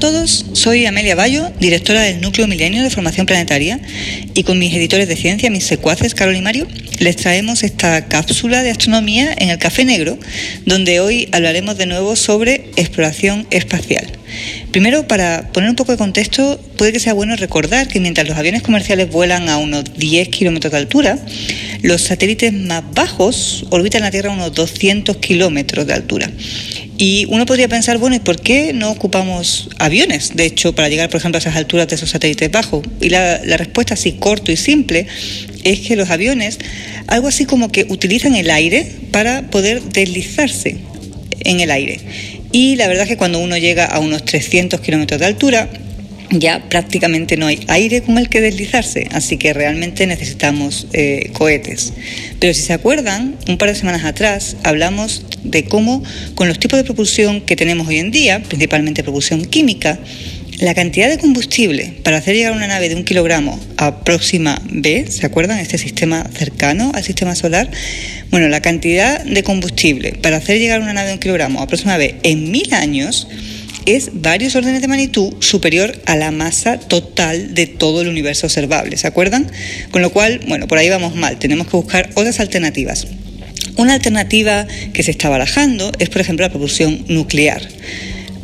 [0.00, 3.78] todos, soy Amelia Bayo, directora del Núcleo Milenio de Formación Planetaria,
[4.32, 6.66] y con mis editores de ciencia, mis secuaces, Carol y Mario,
[6.98, 10.18] les traemos esta cápsula de astronomía en el Café Negro,
[10.64, 14.19] donde hoy hablaremos de nuevo sobre exploración espacial.
[14.70, 18.36] Primero, para poner un poco de contexto, puede que sea bueno recordar que mientras los
[18.36, 21.18] aviones comerciales vuelan a unos 10 kilómetros de altura,
[21.82, 26.30] los satélites más bajos orbitan la Tierra a unos 200 kilómetros de altura.
[27.02, 31.08] Y uno podría pensar, bueno, ¿y por qué no ocupamos aviones, de hecho, para llegar,
[31.08, 32.84] por ejemplo, a esas alturas de esos satélites bajos?
[33.00, 35.06] Y la, respuesta, así corto y simple,
[35.64, 36.58] es que los aviones,
[37.06, 40.76] algo así como que utilizan el aire para poder deslizarse
[41.40, 42.00] en el aire.
[42.52, 45.68] Y la verdad es que cuando uno llega a unos 300 kilómetros de altura,
[46.30, 51.92] ya prácticamente no hay aire con el que deslizarse, así que realmente necesitamos eh, cohetes.
[52.38, 56.02] Pero si se acuerdan, un par de semanas atrás hablamos de cómo
[56.34, 59.98] con los tipos de propulsión que tenemos hoy en día, principalmente propulsión química,
[60.60, 65.06] la cantidad de combustible para hacer llegar una nave de un kilogramo a Próxima B,
[65.10, 65.58] ¿se acuerdan?
[65.58, 67.70] Este sistema cercano al sistema solar.
[68.30, 71.96] Bueno, la cantidad de combustible para hacer llegar una nave de un kilogramo a Próxima
[71.96, 73.26] B en mil años
[73.86, 78.98] es varios órdenes de magnitud superior a la masa total de todo el universo observable,
[78.98, 79.50] ¿se acuerdan?
[79.90, 83.06] Con lo cual, bueno, por ahí vamos mal, tenemos que buscar otras alternativas.
[83.76, 87.62] Una alternativa que se está barajando es, por ejemplo, la propulsión nuclear.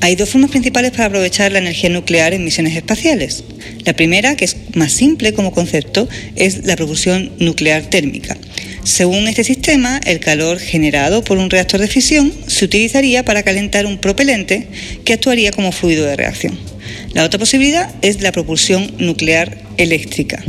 [0.00, 3.44] Hay dos formas principales para aprovechar la energía nuclear en misiones espaciales.
[3.84, 8.36] La primera, que es más simple como concepto, es la propulsión nuclear térmica.
[8.84, 13.84] Según este sistema, el calor generado por un reactor de fisión se utilizaría para calentar
[13.84, 14.68] un propelente
[15.04, 16.56] que actuaría como fluido de reacción.
[17.12, 20.42] La otra posibilidad es la propulsión nuclear eléctrica.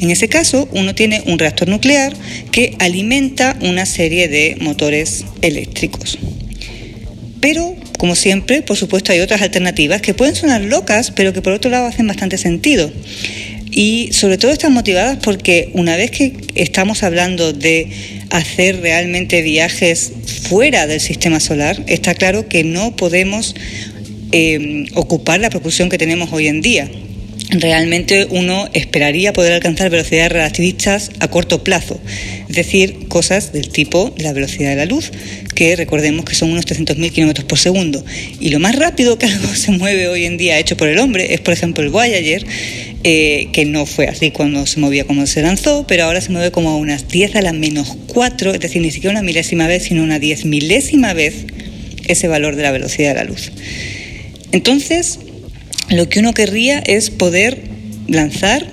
[0.00, 2.12] En ese caso, uno tiene un reactor nuclear
[2.50, 6.18] que alimenta una serie de motores eléctricos.
[7.40, 11.54] Pero, como siempre, por supuesto hay otras alternativas que pueden sonar locas, pero que por
[11.54, 12.92] otro lado hacen bastante sentido.
[13.70, 17.88] Y sobre todo están motivadas porque una vez que estamos hablando de
[18.28, 20.12] hacer realmente viajes
[20.42, 23.54] fuera del sistema solar, está claro que no podemos
[24.32, 26.90] eh, ocupar la propulsión que tenemos hoy en día.
[27.56, 32.00] Realmente uno esperaría poder alcanzar velocidades relativistas a corto plazo,
[32.48, 35.12] es decir, cosas del tipo de la velocidad de la luz,
[35.54, 38.04] que recordemos que son unos 300.000 kilómetros por segundo.
[38.40, 41.32] Y lo más rápido que algo se mueve hoy en día hecho por el hombre
[41.32, 42.44] es, por ejemplo, el Voyager,
[43.04, 46.50] eh, que no fue así cuando se movía como se lanzó, pero ahora se mueve
[46.50, 49.84] como a unas 10 a la menos 4, es decir, ni siquiera una milésima vez,
[49.84, 51.46] sino una diez milésima vez
[52.08, 53.52] ese valor de la velocidad de la luz.
[54.50, 55.20] Entonces,
[55.90, 57.62] lo que uno querría es poder
[58.08, 58.66] lanzar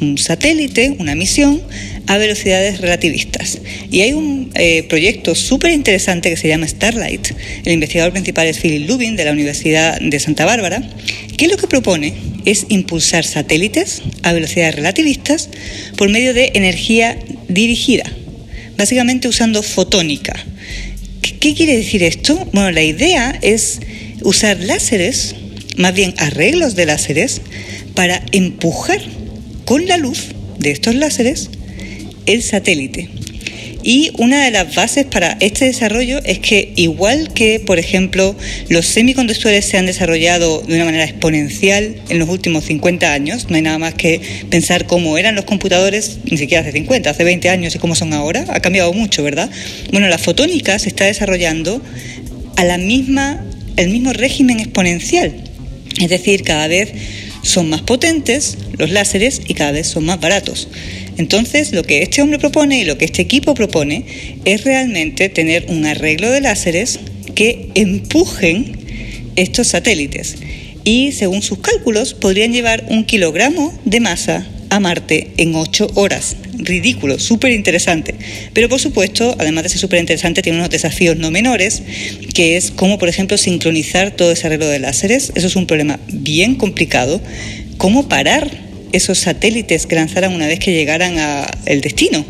[0.00, 1.62] un satélite, una misión,
[2.06, 3.58] a velocidades relativistas.
[3.90, 7.28] Y hay un eh, proyecto súper interesante que se llama Starlight.
[7.64, 10.82] El investigador principal es Philip Lubin de la Universidad de Santa Bárbara,
[11.36, 12.12] que lo que propone
[12.44, 15.48] es impulsar satélites a velocidades relativistas
[15.96, 17.18] por medio de energía
[17.48, 18.04] dirigida,
[18.76, 20.34] básicamente usando fotónica.
[21.40, 22.36] ¿Qué quiere decir esto?
[22.52, 23.80] Bueno, la idea es
[24.22, 25.34] usar láseres,
[25.76, 27.40] más bien arreglos de láseres,
[27.94, 29.00] para empujar
[29.64, 31.50] con la luz de estos láseres
[32.26, 33.08] el satélite.
[33.86, 38.34] Y una de las bases para este desarrollo es que igual que, por ejemplo,
[38.70, 43.56] los semiconductores se han desarrollado de una manera exponencial en los últimos 50 años, no
[43.56, 47.50] hay nada más que pensar cómo eran los computadores, ni siquiera hace 50, hace 20
[47.50, 49.50] años y cómo son ahora, ha cambiado mucho, ¿verdad?
[49.92, 51.82] Bueno, la fotónica se está desarrollando
[52.56, 53.44] a la misma,
[53.76, 55.43] el mismo régimen exponencial,
[56.00, 56.92] es decir, cada vez
[57.42, 60.68] son más potentes los láseres y cada vez son más baratos.
[61.18, 64.04] Entonces, lo que este hombre propone y lo que este equipo propone
[64.44, 66.98] es realmente tener un arreglo de láseres
[67.34, 68.76] que empujen
[69.36, 70.36] estos satélites.
[70.84, 76.36] Y según sus cálculos, podrían llevar un kilogramo de masa a Marte en ocho horas.
[76.58, 78.14] Ridículo, súper interesante.
[78.52, 81.82] Pero por supuesto, además de ser súper interesante, tiene unos desafíos no menores,
[82.34, 85.32] que es cómo, por ejemplo, sincronizar todo ese arreglo de láseres.
[85.34, 87.20] Eso es un problema bien complicado.
[87.76, 88.64] ¿Cómo parar
[88.94, 92.24] esos satélites que lanzaran una vez que llegaran al destino.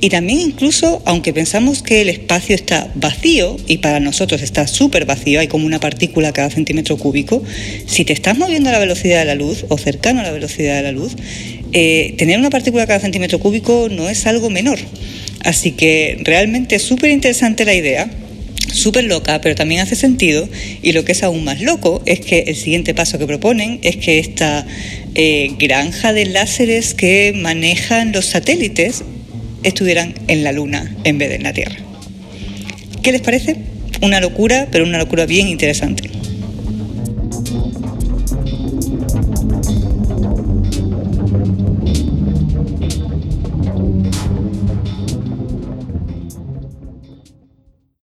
[0.00, 5.06] Y también incluso, aunque pensamos que el espacio está vacío, y para nosotros está súper
[5.06, 7.42] vacío, hay como una partícula cada centímetro cúbico,
[7.86, 10.76] si te estás moviendo a la velocidad de la luz o cercano a la velocidad
[10.76, 11.16] de la luz,
[11.74, 14.78] eh, tener una partícula cada centímetro cúbico no es algo menor.
[15.44, 18.10] Así que realmente es súper interesante la idea
[18.72, 20.48] súper loca, pero también hace sentido.
[20.82, 23.96] Y lo que es aún más loco es que el siguiente paso que proponen es
[23.96, 24.66] que esta
[25.14, 29.04] eh, granja de láseres que manejan los satélites
[29.62, 31.76] estuvieran en la Luna en vez de en la Tierra.
[33.02, 33.56] ¿Qué les parece?
[34.02, 36.10] Una locura, pero una locura bien interesante.